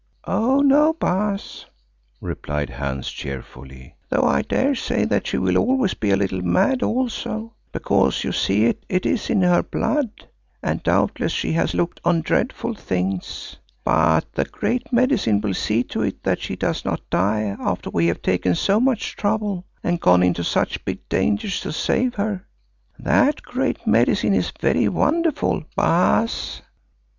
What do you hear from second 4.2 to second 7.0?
I daresay that she will always be a little mad